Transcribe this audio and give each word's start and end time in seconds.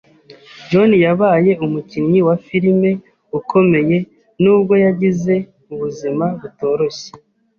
Joan 0.69 0.91
yabaye 1.05 1.51
umukinnyi 1.65 2.19
wa 2.27 2.35
filime 2.45 2.91
ukomeye 3.39 3.97
nubwo 4.41 4.73
yagize 4.85 5.35
ubuzima 5.73 6.25
butoroshye 6.41 7.09